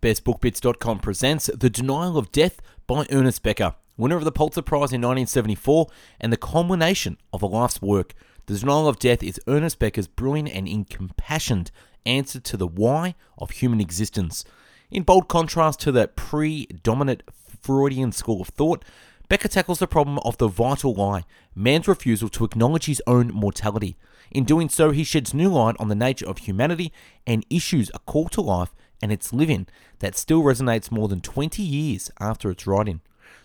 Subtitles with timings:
[0.00, 5.00] BestBookBits.com presents The Denial of Death by Ernest Becker, winner of the Pulitzer Prize in
[5.00, 5.88] 1974
[6.20, 8.14] and the culmination of a life's work.
[8.46, 11.72] The Denial of Death is Ernest Becker's brilliant and impassioned
[12.06, 14.44] answer to the why of human existence.
[14.88, 17.24] In bold contrast to the predominant
[17.60, 18.84] Freudian school of thought,
[19.28, 21.24] Becker tackles the problem of the vital lie,
[21.56, 23.96] man's refusal to acknowledge his own mortality.
[24.30, 26.92] In doing so, he sheds new light on the nature of humanity
[27.26, 29.66] and issues a call to life and its living
[30.00, 33.00] that still resonates more than 20 years after its writing.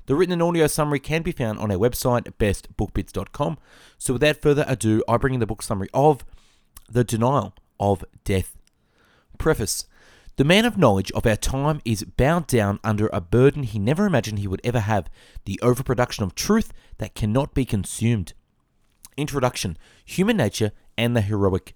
[0.05, 3.57] The written and audio summary can be found on our website, bestbookbits.com.
[3.97, 6.25] So, without further ado, I bring in the book summary of
[6.89, 8.57] The Denial of Death.
[9.37, 9.85] Preface
[10.35, 14.05] The man of knowledge of our time is bowed down under a burden he never
[14.05, 15.09] imagined he would ever have
[15.45, 18.33] the overproduction of truth that cannot be consumed.
[19.15, 21.75] Introduction Human Nature and the Heroic.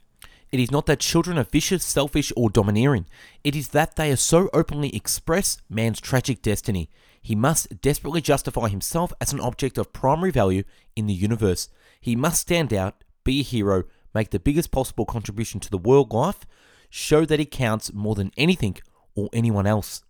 [0.52, 3.06] It is not that children are vicious, selfish, or domineering.
[3.44, 6.90] It is that they are so openly express man's tragic destiny.
[7.22, 10.64] He must desperately justify himself as an object of primary value
[10.96, 11.68] in the universe.
[12.00, 16.14] He must stand out, be a hero, make the biggest possible contribution to the world
[16.14, 16.46] life,
[16.90, 18.78] show that he counts more than anything
[19.16, 20.02] or anyone else.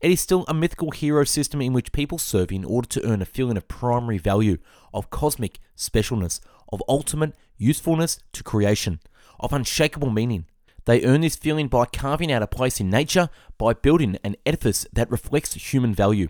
[0.00, 3.22] It is still a mythical hero system in which people serve in order to earn
[3.22, 4.58] a feeling of primary value,
[4.92, 9.00] of cosmic specialness, of ultimate usefulness to creation
[9.40, 10.46] of unshakable meaning.
[10.84, 14.86] They earn this feeling by carving out a place in nature, by building an edifice
[14.92, 16.28] that reflects human value.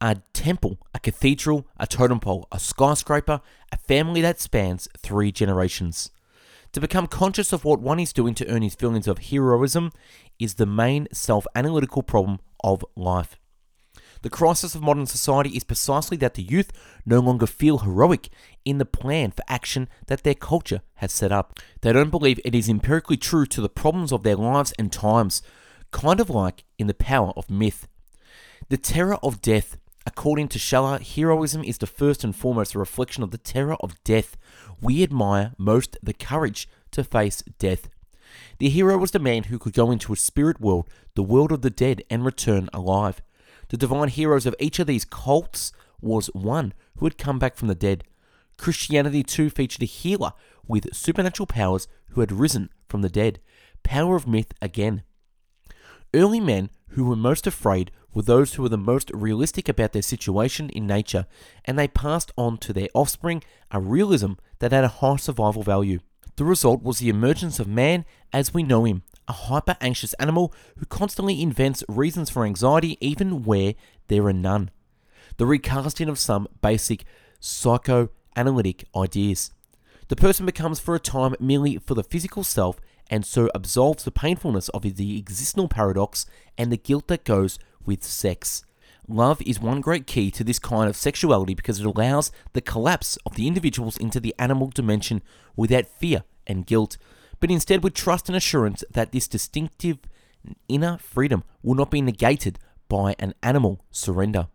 [0.00, 3.40] A temple, a cathedral, a totem pole, a skyscraper,
[3.72, 6.10] a family that spans three generations.
[6.72, 9.90] To become conscious of what one is doing to earn his feelings of heroism
[10.38, 13.38] is the main self analytical problem of life.
[14.22, 16.72] The crisis of modern society is precisely that the youth
[17.06, 18.28] no longer feel heroic
[18.64, 21.58] in the plan for action that their culture has set up.
[21.80, 25.42] They don't believe it is empirically true to the problems of their lives and times,
[25.90, 27.86] kind of like in the power of myth.
[28.68, 29.76] The terror of death.
[30.06, 34.02] According to Schaller, heroism is the first and foremost a reflection of the terror of
[34.04, 34.36] death.
[34.80, 37.88] We admire most the courage to face death.
[38.58, 41.62] The hero was the man who could go into a spirit world, the world of
[41.62, 43.20] the dead, and return alive.
[43.68, 47.68] The divine heroes of each of these cults was one who had come back from
[47.68, 48.04] the dead.
[48.56, 50.32] Christianity too featured a healer
[50.66, 53.40] with supernatural powers who had risen from the dead.
[53.82, 55.02] Power of myth again.
[56.14, 60.02] Early men who were most afraid were those who were the most realistic about their
[60.02, 61.26] situation in nature,
[61.64, 66.00] and they passed on to their offspring a realism that had a high survival value.
[66.36, 70.52] The result was the emergence of man as we know him, a hyper anxious animal
[70.78, 73.74] who constantly invents reasons for anxiety even where
[74.08, 74.70] there are none.
[75.36, 77.04] The recasting of some basic
[77.38, 79.52] psychoanalytic ideas.
[80.08, 82.80] The person becomes for a time merely for the physical self
[83.10, 88.02] and so absolves the painfulness of the existential paradox and the guilt that goes with
[88.02, 88.64] sex.
[89.06, 93.16] Love is one great key to this kind of sexuality because it allows the collapse
[93.24, 95.22] of the individuals into the animal dimension
[95.56, 96.98] without fear and guilt,
[97.40, 99.98] but instead with trust and assurance that this distinctive
[100.68, 104.48] inner freedom will not be negated by an animal surrender.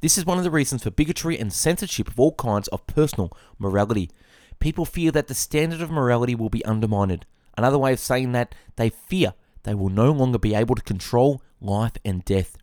[0.00, 3.36] This is one of the reasons for bigotry and censorship of all kinds of personal
[3.58, 4.10] morality.
[4.58, 7.26] People fear that the standard of morality will be undermined.
[7.56, 11.42] Another way of saying that they fear they will no longer be able to control
[11.60, 12.56] life and death.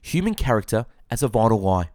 [0.00, 1.90] Human character as a vital lie.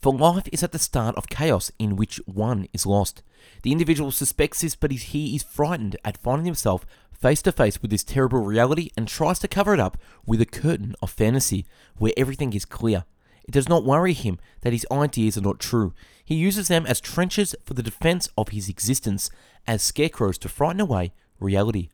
[0.00, 3.22] For life is at the start of chaos in which one is lost.
[3.62, 7.90] The individual suspects this, but he is frightened at finding himself face to face with
[7.90, 11.66] this terrible reality and tries to cover it up with a curtain of fantasy
[11.96, 13.04] where everything is clear.
[13.42, 15.94] It does not worry him that his ideas are not true.
[16.24, 19.30] He uses them as trenches for the defense of his existence,
[19.66, 21.88] as scarecrows to frighten away reality.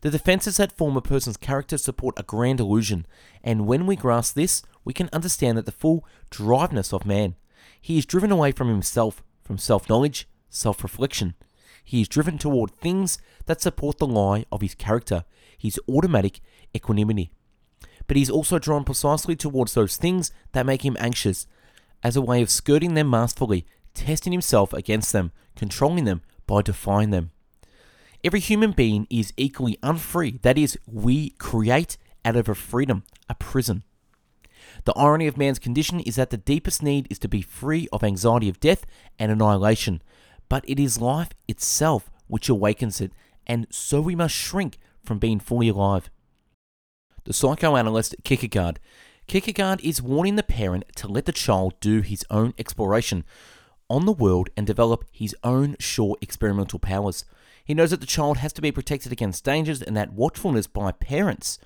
[0.00, 3.06] The defenses that form a person's character support a grand illusion,
[3.42, 7.34] and when we grasp this, we can understand that the full driveness of man.
[7.80, 11.34] He is driven away from himself, from self knowledge, self reflection.
[11.82, 15.24] He is driven toward things that support the lie of his character,
[15.56, 16.40] his automatic
[16.76, 17.32] equanimity.
[18.06, 21.46] But he is also drawn precisely towards those things that make him anxious,
[22.02, 27.10] as a way of skirting them masterfully, testing himself against them, controlling them by defying
[27.10, 27.32] them.
[28.24, 30.40] Every human being is equally unfree.
[30.42, 33.84] That is, we create out of a freedom, a prison.
[34.84, 38.02] The irony of man's condition is that the deepest need is to be free of
[38.02, 38.84] anxiety of death
[39.18, 40.02] and annihilation,
[40.48, 43.12] but it is life itself which awakens it,
[43.46, 46.10] and so we must shrink from being fully alive.
[47.24, 48.80] The psychoanalyst Kierkegaard.
[49.26, 53.24] Kierkegaard is warning the parent to let the child do his own exploration
[53.88, 57.24] on the world and develop his own sure experimental powers.
[57.68, 60.90] He knows that the child has to be protected against dangers and that watchfulness by
[60.90, 61.58] parents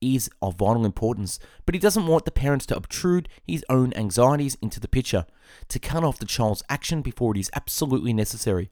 [0.00, 4.56] is of vital importance, but he doesn't want the parents to obtrude his own anxieties
[4.60, 5.26] into the picture,
[5.68, 8.68] to cut off the child's action before it is absolutely necessary.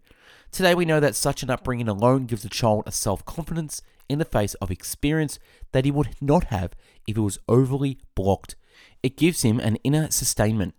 [0.50, 4.18] Today, we know that such an upbringing alone gives the child a self confidence in
[4.18, 5.38] the face of experience
[5.70, 6.72] that he would not have
[7.06, 8.56] if it was overly blocked.
[9.04, 10.74] It gives him an inner sustainment.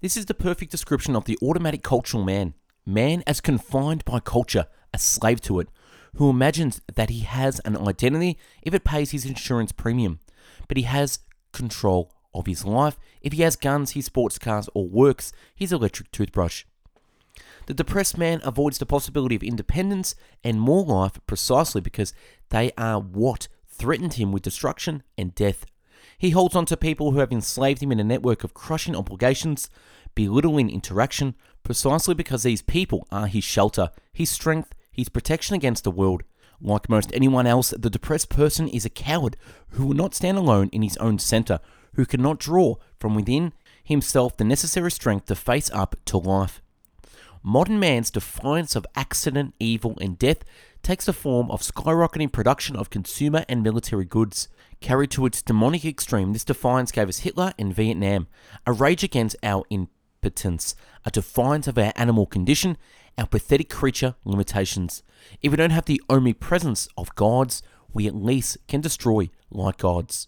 [0.00, 2.54] This is the perfect description of the automatic cultural man.
[2.84, 4.66] Man as confined by culture,
[4.96, 5.68] a slave to it,
[6.16, 10.18] who imagines that he has an identity if it pays his insurance premium,
[10.66, 11.20] but he has
[11.52, 16.10] control of his life if he has guns, his sports cars, or works his electric
[16.10, 16.64] toothbrush.
[17.66, 22.12] The depressed man avoids the possibility of independence and more life precisely because
[22.48, 25.66] they are what threatened him with destruction and death.
[26.16, 29.68] He holds on to people who have enslaved him in a network of crushing obligations,
[30.14, 35.90] belittling interaction, precisely because these people are his shelter, his strength, his protection against the
[35.90, 36.22] world.
[36.60, 39.36] Like most anyone else, the depressed person is a coward
[39.70, 41.60] who will not stand alone in his own center,
[41.94, 43.52] who cannot draw from within
[43.84, 46.60] himself the necessary strength to face up to life.
[47.42, 50.38] Modern man's defiance of accident, evil, and death
[50.82, 54.48] takes the form of skyrocketing production of consumer and military goods.
[54.80, 58.26] Carried to its demonic extreme, this defiance gave us Hitler and Vietnam,
[58.66, 62.76] a rage against our impotence, a defiance of our animal condition,
[63.18, 65.02] our pathetic creature limitations.
[65.42, 70.26] If we don't have the omnipresence of gods, we at least can destroy like gods.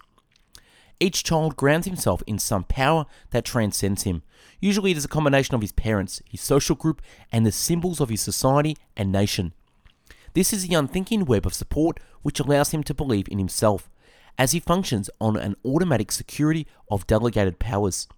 [1.00, 4.22] Each child grounds himself in some power that transcends him.
[4.60, 7.00] Usually, it is a combination of his parents, his social group,
[7.30, 9.52] and the symbols of his society and nation.
[10.34, 13.88] This is the unthinking web of support which allows him to believe in himself,
[14.36, 18.08] as he functions on an automatic security of delegated powers.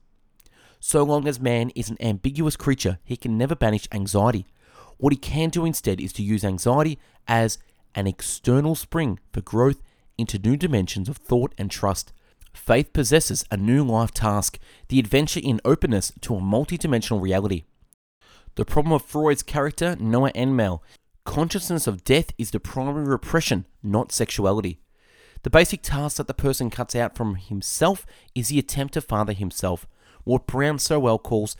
[0.78, 4.46] So long as man is an ambiguous creature, he can never banish anxiety.
[5.00, 7.58] What he can do instead is to use anxiety as
[7.94, 9.82] an external spring for growth
[10.18, 12.12] into new dimensions of thought and trust.
[12.52, 14.58] Faith possesses a new life task,
[14.88, 17.64] the adventure in openness to a multidimensional reality.
[18.56, 20.82] The problem of Freud's character, Noch Einmal,
[21.24, 24.80] consciousness of death is the primary repression, not sexuality.
[25.44, 28.04] The basic task that the person cuts out from himself
[28.34, 29.86] is the attempt to father himself,
[30.24, 31.56] what Brown so well calls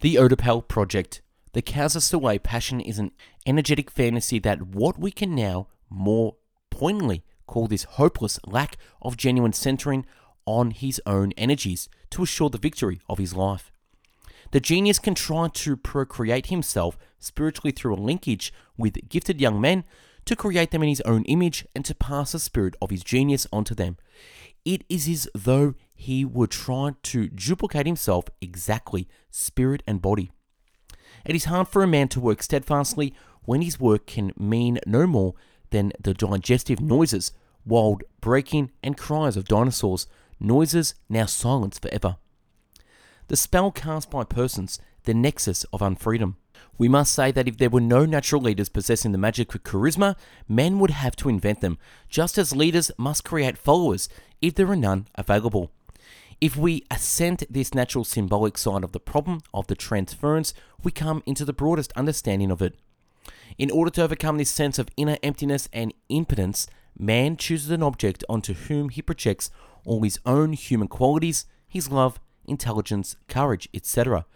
[0.00, 1.22] the Oedipal project.
[1.54, 3.12] The Causa passion is an
[3.46, 6.34] energetic fantasy that what we can now more
[6.68, 10.04] poignantly call this hopeless lack of genuine centering
[10.46, 13.70] on his own energies to assure the victory of his life.
[14.50, 19.84] The genius can try to procreate himself spiritually through a linkage with gifted young men
[20.24, 23.46] to create them in his own image and to pass the spirit of his genius
[23.52, 23.96] onto them.
[24.64, 30.32] It is as though he were trying to duplicate himself exactly, spirit and body.
[31.24, 35.06] It is hard for a man to work steadfastly when his work can mean no
[35.06, 35.34] more
[35.70, 37.32] than the digestive noises,
[37.64, 40.06] wild breaking, and cries of dinosaurs
[40.38, 42.16] noises now silenced forever.
[43.28, 46.36] The spell cast by persons, the nexus of unfreedom.
[46.76, 50.16] We must say that if there were no natural leaders possessing the magic of charisma,
[50.48, 51.78] men would have to invent them,
[52.08, 54.08] just as leaders must create followers
[54.42, 55.70] if there are none available.
[56.44, 60.52] If we assent this natural symbolic side of the problem of the transference,
[60.82, 62.74] we come into the broadest understanding of it.
[63.56, 66.66] In order to overcome this sense of inner emptiness and impotence,
[66.98, 69.50] man chooses an object onto whom he projects
[69.86, 74.26] all his own human qualities, his love, intelligence, courage, etc.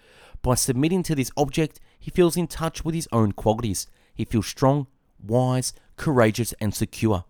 [0.41, 3.87] By submitting to this object, he feels in touch with his own qualities.
[4.15, 4.87] He feels strong,
[5.23, 7.27] wise, courageous, and secure.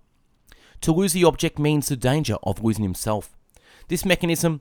[0.82, 3.34] To lose the object means the danger of losing himself.
[3.88, 4.60] This mechanism,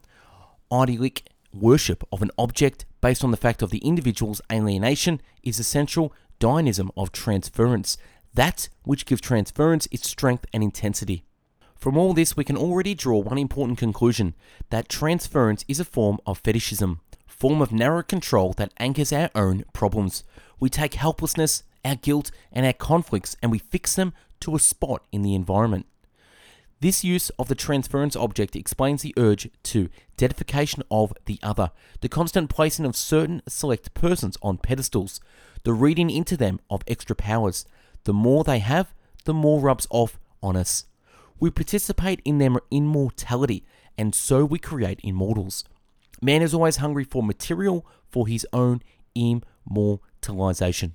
[0.71, 6.13] idyllic worship of an object based on the fact of the individual's alienation, is essential
[6.39, 7.97] dynamism of transference,
[8.33, 11.25] that which gives transference its strength and intensity.
[11.75, 14.33] From all this, we can already draw one important conclusion
[14.69, 19.65] that transference is a form of fetishism, form of narrow control that anchors our own
[19.73, 20.23] problems.
[20.57, 25.03] We take helplessness, our guilt, and our conflicts and we fix them to a spot
[25.11, 25.85] in the environment.
[26.79, 32.09] This use of the transference object explains the urge to deification of the other, the
[32.09, 35.19] constant placing of certain select persons on pedestals,
[35.63, 37.65] the reading into them of extra powers.
[38.03, 38.93] The more they have,
[39.25, 40.85] the more rubs off on us.
[41.39, 43.65] We participate in their immortality,
[43.97, 45.63] and so we create immortals.
[46.21, 48.81] Man is always hungry for material for his own
[49.15, 50.93] immortalization.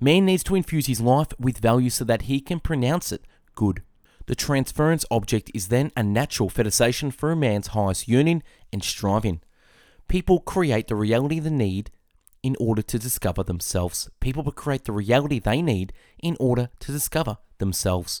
[0.00, 3.22] Man needs to infuse his life with value so that he can pronounce it
[3.54, 3.82] good.
[4.28, 9.40] The transference object is then a natural fetishization for a man's highest yearning and striving.
[10.06, 11.90] People create the reality they need
[12.42, 14.10] in order to discover themselves.
[14.20, 18.20] People create the reality they need in order to discover themselves.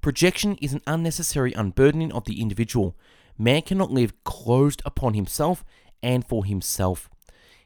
[0.00, 2.96] Projection is an unnecessary unburdening of the individual.
[3.36, 5.64] Man cannot live closed upon himself
[6.00, 7.10] and for himself.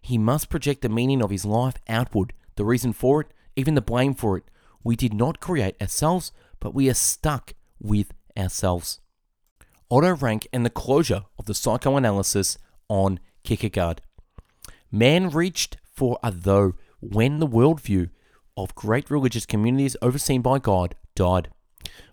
[0.00, 3.82] He must project the meaning of his life outward, the reason for it, even the
[3.82, 4.44] blame for it.
[4.82, 6.32] We did not create ourselves,
[6.62, 9.00] but we are stuck with ourselves.
[9.90, 12.57] Otto Rank and the closure of the psychoanalysis
[12.88, 14.00] on Kierkegaard.
[14.90, 18.11] Man reached for a though when the worldview
[18.57, 21.49] of great religious communities overseen by God died.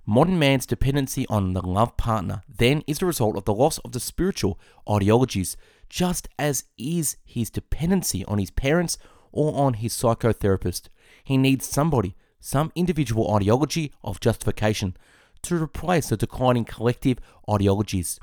[0.03, 3.91] Modern man's dependency on the love partner then is the result of the loss of
[3.91, 5.58] the spiritual ideologies,
[5.89, 8.98] just as is his dependency on his parents
[9.32, 10.89] or on his psychotherapist.
[11.24, 14.96] He needs somebody, some individual ideology of justification
[15.41, 17.19] to replace the declining collective
[17.50, 18.19] ideologies.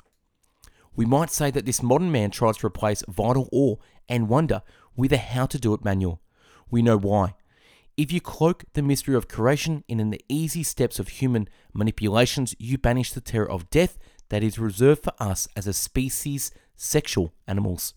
[0.95, 3.75] We might say that this modern man tries to replace vital awe
[4.09, 4.61] and wonder
[4.95, 6.21] with a how to do it manual.
[6.71, 7.35] We know why.
[7.95, 12.77] If you cloak the mystery of creation in the easy steps of human manipulations, you
[12.77, 13.97] banish the terror of death
[14.29, 17.93] that is reserved for us as a species, sexual animals.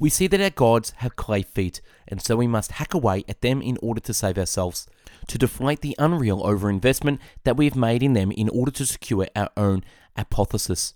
[0.00, 3.42] We see that our gods have clay feet, and so we must hack away at
[3.42, 4.86] them in order to save ourselves,
[5.28, 9.28] to deflate the unreal overinvestment that we have made in them in order to secure
[9.36, 9.84] our own
[10.16, 10.94] apotheosis.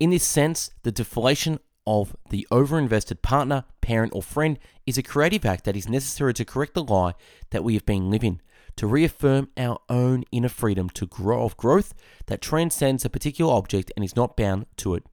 [0.00, 5.46] In this sense, the deflation of the overinvested partner, parent, or friend is a creative
[5.46, 7.14] act that is necessary to correct the lie
[7.50, 8.40] that we have been living,
[8.74, 11.94] to reaffirm our own inner freedom to grow of growth
[12.26, 15.04] that transcends a particular object and is not bound to it.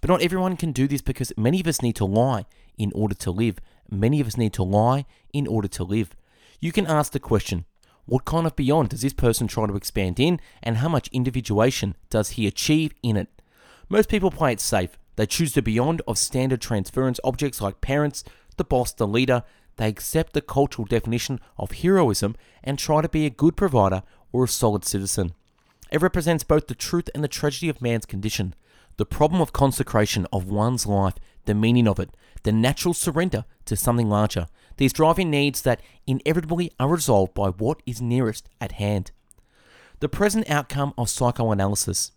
[0.00, 2.46] But not everyone can do this because many of us need to lie
[2.78, 3.58] in order to live.
[3.90, 6.16] Many of us need to lie in order to live.
[6.60, 7.64] You can ask the question
[8.06, 11.96] what kind of beyond does this person try to expand in, and how much individuation
[12.10, 13.28] does he achieve in it?
[13.88, 18.24] Most people play it safe, they choose the beyond of standard transference objects like parents,
[18.56, 19.42] the boss, the leader.
[19.76, 24.02] They accept the cultural definition of heroism and try to be a good provider
[24.32, 25.34] or a solid citizen.
[25.90, 28.54] It represents both the truth and the tragedy of man's condition,
[28.96, 31.14] the problem of consecration of one's life,
[31.46, 32.10] the meaning of it,
[32.42, 34.46] the natural surrender to something larger,
[34.76, 39.10] these driving needs that inevitably are resolved by what is nearest at hand.
[40.00, 42.12] The present outcome of psychoanalysis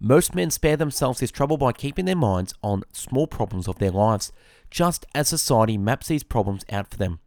[0.00, 3.90] most men spare themselves this trouble by keeping their minds on small problems of their
[3.90, 4.32] lives,
[4.70, 7.20] just as society maps these problems out for them.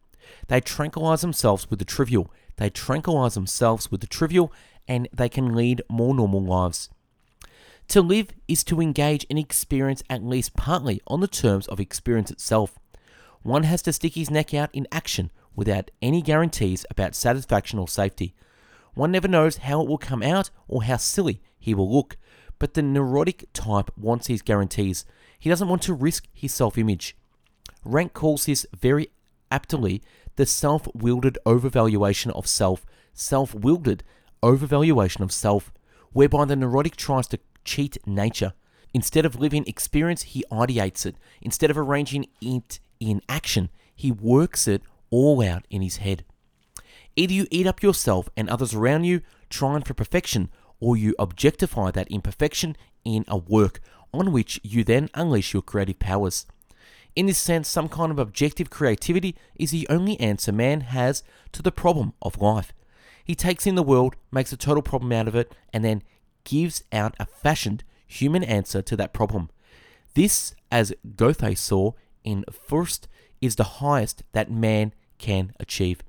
[0.48, 4.52] They tranquilize themselves with the trivial, they tranquilize themselves with the trivial,
[4.86, 6.90] and they can lead more normal lives.
[7.88, 12.30] To live is to engage in experience at least partly on the terms of experience
[12.30, 12.78] itself.
[13.40, 17.88] One has to stick his neck out in action without any guarantees about satisfaction or
[17.88, 18.34] safety.
[18.92, 22.18] One never knows how it will come out or how silly he will look,
[22.58, 25.06] but the neurotic type wants his guarantees.
[25.38, 27.16] He doesn't want to risk his self image.
[27.86, 29.08] Rank calls this very
[29.50, 30.02] aptly
[30.36, 34.04] the self wielded overvaluation of self, self wielded
[34.42, 35.72] overvaluation of self,
[36.12, 38.52] whereby the neurotic tries to cheat nature.
[38.94, 41.16] Instead of living experience, he ideates it.
[41.42, 46.24] Instead of arranging it in action, he works it all out in his head.
[47.16, 50.50] Either you eat up yourself and others around you, trying for perfection,
[50.80, 53.80] or you objectify that imperfection in a work
[54.12, 56.46] on which you then unleash your creative powers.
[57.16, 61.62] In this sense, some kind of objective creativity is the only answer man has to
[61.62, 62.72] the problem of life.
[63.24, 66.02] He takes in the world, makes a total problem out of it, and then
[66.44, 69.50] gives out a fashioned human answer to that problem.
[70.14, 71.92] This, as Goethe saw
[72.24, 73.08] in Faust,
[73.40, 76.02] is the highest that man can achieve.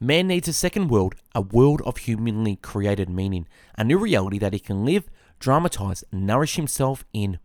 [0.00, 3.46] Man needs a second world, a world of humanly created meaning,
[3.78, 5.08] a new reality that he can live,
[5.38, 7.38] dramatize, nourish himself in.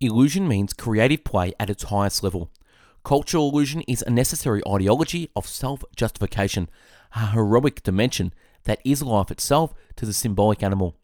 [0.00, 2.50] Illusion means creative play at its highest level.
[3.04, 6.68] Cultural illusion is a necessary ideology of self justification,
[7.14, 8.32] a heroic dimension
[8.64, 10.96] that is life itself to the symbolic animal.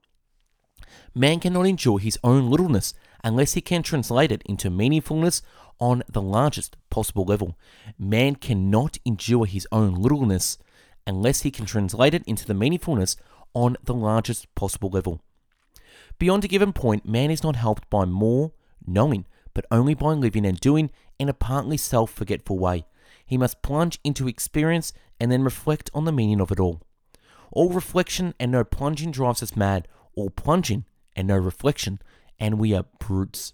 [1.15, 5.43] Man cannot endure his own littleness unless he can translate it into meaningfulness
[5.81, 7.59] on the largest possible level.
[7.99, 10.57] Man cannot endure his own littleness
[11.07, 13.17] unless he can translate it into the meaningfulness
[13.55, 15.21] on the largest possible level.
[16.21, 18.53] Beyond a given point, man is not helped by more
[18.87, 22.85] knowing, but only by living and doing in a partly self forgetful way.
[23.27, 26.83] He must plunge into experience and then reflect on the meaning of it all.
[27.51, 30.85] All reflection and no plunging drives us mad, all plunging
[31.17, 32.01] and no reflection,
[32.39, 33.53] and we are brutes.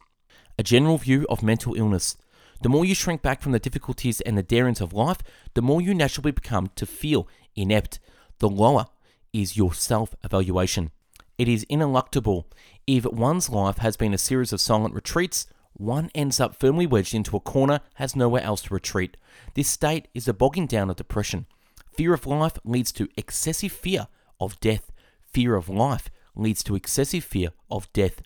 [0.58, 2.16] A general view of mental illness.
[2.62, 5.18] The more you shrink back from the difficulties and the darings of life,
[5.54, 7.98] the more you naturally become to feel inept.
[8.38, 8.86] The lower
[9.32, 10.90] is your self evaluation.
[11.38, 12.44] It is ineluctable.
[12.86, 17.14] If one's life has been a series of silent retreats, one ends up firmly wedged
[17.14, 19.18] into a corner, has nowhere else to retreat.
[19.54, 21.46] This state is a bogging down of depression.
[21.94, 24.08] Fear of life leads to excessive fear
[24.40, 24.90] of death.
[25.32, 28.22] Fear of life leads to excessive fear of death.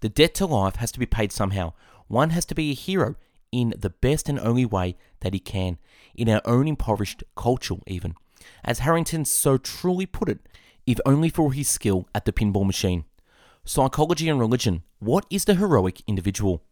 [0.00, 1.72] The debt to life has to be paid somehow.
[2.08, 3.16] One has to be a hero
[3.52, 5.78] in the best and only way that he can,
[6.14, 8.14] in our own impoverished culture, even.
[8.64, 10.40] As Harrington so truly put it,
[10.86, 13.04] if only for his skill at the pinball machine.
[13.64, 14.82] Psychology and religion.
[14.98, 16.62] What is the heroic individual?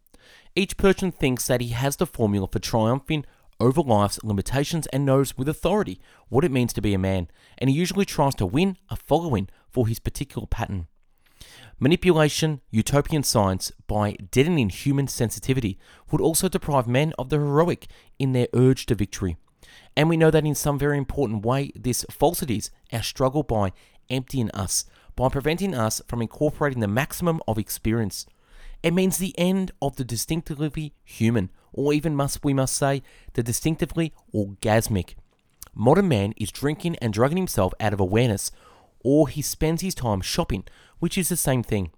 [0.55, 3.25] Each person thinks that he has the formula for triumphing
[3.63, 7.69] over life's limitations and knows with authority what it means to be a man, and
[7.69, 10.87] he usually tries to win a following for his particular pattern.
[11.79, 15.79] Manipulation, utopian science, by deadening human sensitivity,
[16.11, 17.87] would also deprive men of the heroic
[18.19, 19.37] in their urge to victory.
[19.95, 23.71] And we know that in some very important way, this falsities our struggle by
[24.09, 28.25] emptying us, by preventing us from incorporating the maximum of experience.
[28.83, 33.01] It means the end of the distinctively human, or even must we must say,
[33.33, 35.15] the distinctively orgasmic.
[35.73, 38.51] Modern man is drinking and drugging himself out of awareness,
[38.99, 40.65] or he spends his time shopping,
[40.99, 41.91] which is the same thing.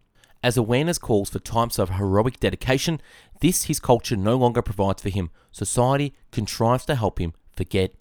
[0.43, 3.01] As awareness calls for types of heroic dedication,
[3.41, 5.31] this his culture no longer provides for him.
[5.51, 7.95] Society contrives to help him forget.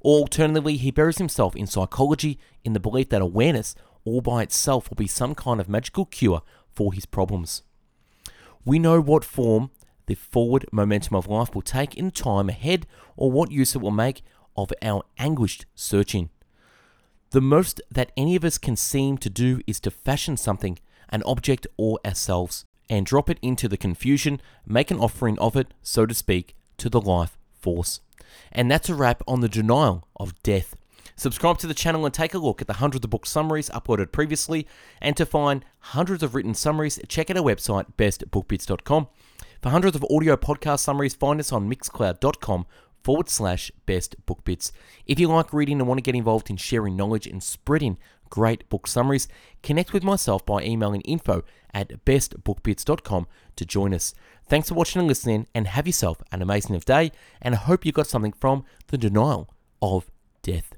[0.00, 4.90] Or alternatively, he buries himself in psychology in the belief that awareness all by itself
[4.90, 6.42] will be some kind of magical cure
[6.72, 7.62] for his problems.
[8.66, 9.70] We know what form
[10.06, 12.84] the forward momentum of life will take in time ahead
[13.16, 14.22] or what use it will make
[14.56, 16.30] of our anguished searching.
[17.30, 21.22] The most that any of us can seem to do is to fashion something, an
[21.22, 26.04] object or ourselves, and drop it into the confusion, make an offering of it, so
[26.04, 28.00] to speak, to the life force.
[28.50, 30.74] And that's a wrap on the denial of death.
[31.16, 34.12] Subscribe to the channel and take a look at the hundreds of book summaries uploaded
[34.12, 34.66] previously.
[35.00, 39.08] And to find hundreds of written summaries, check out our website, bestbookbits.com.
[39.62, 42.66] For hundreds of audio podcast summaries, find us on mixcloud.com
[43.02, 44.72] forward slash best book bits.
[45.06, 47.96] If you like reading and want to get involved in sharing knowledge and spreading
[48.28, 49.26] great book summaries,
[49.62, 54.12] connect with myself by emailing info at bestbookbits.com to join us.
[54.48, 57.10] Thanks for watching and listening, and have yourself an amazing day.
[57.40, 59.48] And I hope you got something from the denial
[59.80, 60.10] of
[60.42, 60.75] death.